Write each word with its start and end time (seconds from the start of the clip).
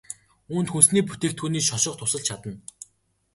Үүнд 0.53 0.69
хүнсний 0.71 1.03
бүтээгдэхүүний 1.05 1.63
шошго 1.69 1.93
тусалж 1.99 2.23
чадна. 2.27 2.53